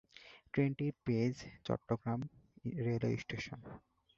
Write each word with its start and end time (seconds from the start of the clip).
ট্রেনটির 0.53 0.93
বেজ 1.05 1.35
Chittagong 1.65 2.19
railway 2.85 3.17
station. 3.17 3.59